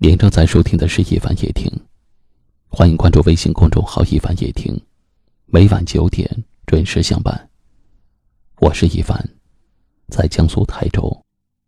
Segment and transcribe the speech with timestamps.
[0.00, 1.68] 您正在收听的是《一凡夜听》，
[2.68, 4.80] 欢迎关注微信公众号“一凡夜听”，
[5.46, 6.30] 每晚九点
[6.66, 7.50] 准时相伴。
[8.60, 9.28] 我是一凡，
[10.06, 11.20] 在江苏泰州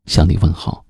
[0.04, 0.84] 向你问好。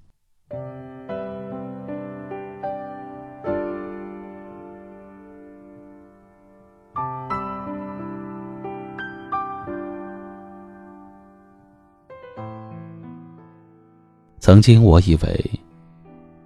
[14.41, 15.50] 曾经我以为，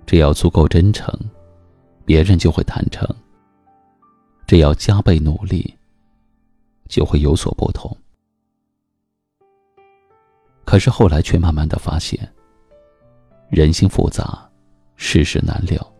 [0.06, 1.12] 只要足够真诚，
[2.04, 3.06] 别人就会坦诚；
[4.46, 5.74] 只要加倍努力，
[6.88, 7.96] 就会有所不同。
[10.64, 12.30] 可是后来却慢慢的发现，
[13.48, 14.48] 人心复杂，
[14.96, 15.92] 世事难料。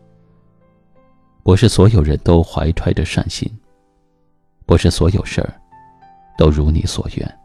[1.42, 3.50] 不是所有人都怀揣着善心，
[4.66, 5.60] 不是所有事儿
[6.36, 7.38] 都如你所愿。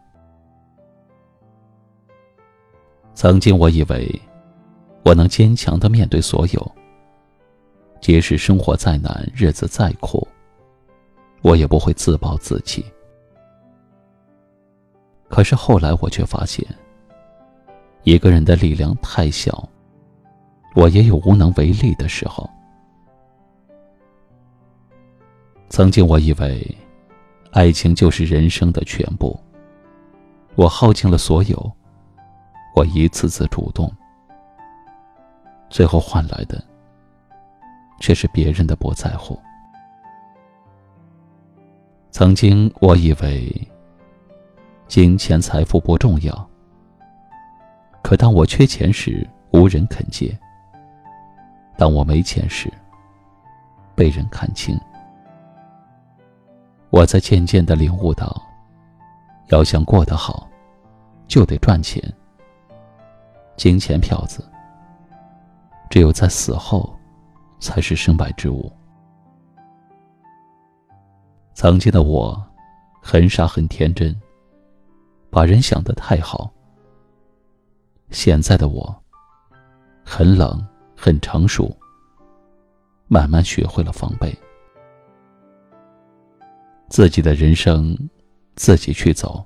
[3.14, 4.22] 曾经我以为。
[5.04, 6.72] 我能坚强的面对所有，
[8.02, 10.28] 即使生活再难，日子再苦，
[11.42, 12.86] 我也不会自暴自弃。
[15.30, 16.66] 可是后来我却发现，
[18.04, 19.68] 一个人的力量太小，
[20.76, 22.50] 我也有无能为力的时候。
[25.70, 26.78] 曾经我以为，
[27.52, 29.40] 爱情就是人生的全部，
[30.56, 31.72] 我耗尽了所有，
[32.76, 33.92] 我一次次主动。
[35.70, 36.62] 最后换来的，
[38.00, 39.40] 却是别人的不在乎。
[42.12, 43.68] 曾经我以为，
[44.88, 46.50] 金钱财富不重要，
[48.02, 50.36] 可当我缺钱时，无人肯借；
[51.78, 52.68] 当我没钱时，
[53.96, 54.76] 被人看轻。
[56.90, 58.42] 我在渐渐的领悟到，
[59.50, 60.50] 要想过得好，
[61.28, 62.04] 就得赚钱。
[63.56, 64.44] 金钱票子。
[65.90, 66.96] 只有在死后，
[67.60, 68.72] 才是身外之物。
[71.54, 72.42] 曾经的我，
[73.02, 74.16] 很傻很天真，
[75.30, 76.52] 把人想得太好。
[78.12, 78.96] 现在的我，
[80.06, 81.76] 很冷很成熟，
[83.08, 84.34] 慢慢学会了防备。
[86.88, 87.98] 自己的人生，
[88.56, 89.44] 自己去走；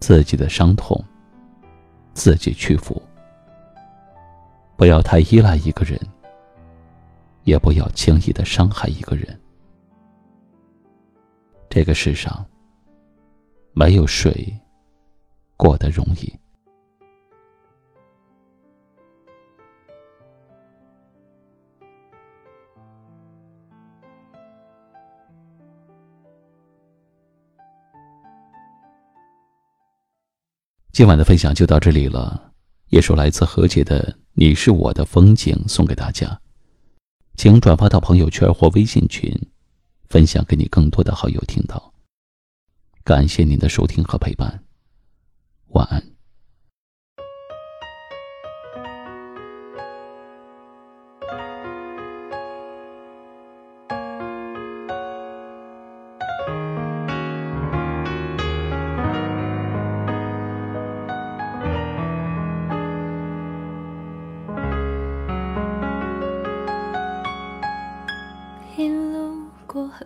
[0.00, 1.04] 自己的伤痛，
[2.14, 3.00] 自己去抚。
[4.76, 5.98] 不要太依赖一个人，
[7.44, 9.40] 也不要轻易的伤害一个人。
[11.70, 12.44] 这个世上，
[13.72, 14.54] 没有谁
[15.56, 16.32] 过得容易。
[30.92, 32.52] 今晚的分享就到这里了，
[32.88, 34.16] 也是来自何洁的。
[34.38, 36.42] 你是我的风景，送给大家，
[37.38, 39.34] 请转发到朋友圈或微信群，
[40.10, 41.94] 分享给你更多的好友听到。
[43.02, 44.62] 感谢您的收听和陪伴，
[45.68, 46.15] 晚安。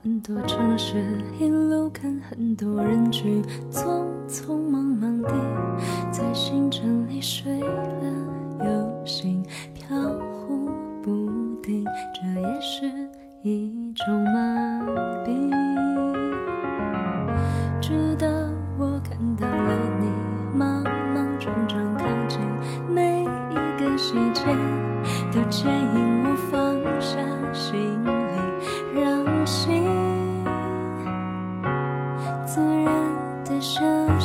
[0.03, 0.97] 很多城市，
[1.39, 5.29] 一路看很多人群，匆匆忙忙地
[6.11, 7.69] 在行程里睡了
[8.65, 8.80] 又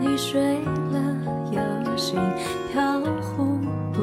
[0.00, 0.98] 你睡了
[1.52, 1.60] 又
[1.94, 2.18] 醒，
[2.72, 3.58] 飘忽
[3.92, 4.00] 不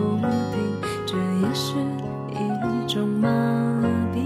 [0.54, 0.62] 定，
[1.08, 1.74] 这也是
[2.30, 2.38] 一
[2.88, 3.28] 种麻
[4.14, 4.18] 痹。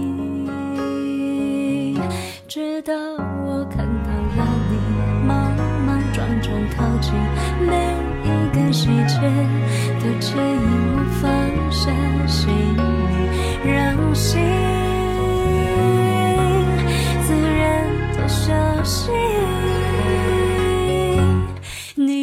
[2.46, 4.72] 直到我看到了你，
[5.26, 5.32] 莽
[5.86, 7.14] 莽撞撞靠近，
[7.66, 7.72] 每
[8.22, 9.16] 一个细节
[9.98, 11.24] 都牵引我放
[11.72, 11.90] 下
[12.26, 14.38] 行李，让心
[17.24, 17.58] 自然
[18.14, 18.52] 的休
[18.84, 19.31] 息。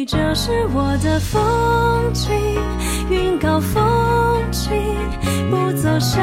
[0.00, 2.32] 你就是我的风景，
[3.10, 4.72] 云高风轻，
[5.50, 6.18] 不走下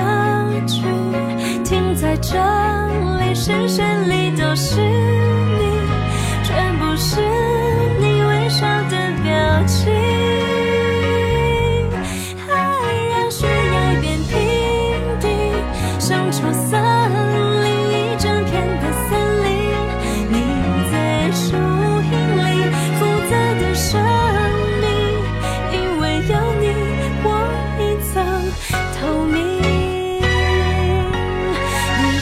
[0.65, 0.81] 去，
[1.63, 2.33] 停在这
[3.19, 4.81] 里，视线里都是